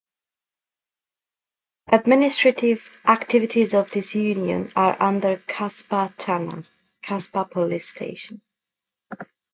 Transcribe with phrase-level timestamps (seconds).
[1.91, 6.63] Administrative activities of this union are under Kasba Thana
[7.03, 8.41] (Kasba police station).